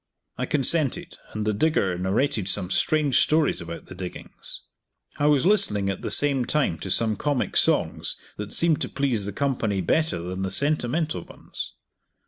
I 0.35 0.47
consented, 0.47 1.17
and 1.31 1.45
the 1.45 1.53
digger 1.53 1.95
narrated 1.95 2.49
some 2.49 2.71
strange 2.71 3.19
stories 3.21 3.61
about 3.61 3.85
the 3.85 3.93
diggings. 3.93 4.61
I 5.19 5.27
was 5.27 5.45
listening 5.45 5.91
at 5.91 6.01
the 6.01 6.09
same 6.09 6.43
time 6.45 6.79
to 6.79 6.89
some 6.89 7.15
comic 7.15 7.55
songs 7.55 8.15
that 8.37 8.51
seemed 8.51 8.81
to 8.81 8.89
please 8.89 9.27
the 9.27 9.31
company 9.31 9.79
better 9.79 10.17
than 10.17 10.41
the 10.41 10.49
sentimental 10.49 11.23
ones. 11.25 11.73